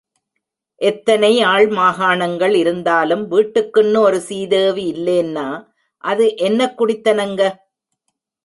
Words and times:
எத்தனை 0.81 1.41
ஆள் 1.43 1.67
மாகாணங்கள் 1.71 2.53
இருந்தாலும் 2.53 3.23
வீட்டுக்குன்னு 3.31 3.99
ஒரு 3.99 4.19
சீதேவி 4.21 4.85
இல்லேன்னா 4.95 5.47
அது 6.03 6.27
என்னக் 6.39 6.77
குடித்தனங்க? 6.77 7.41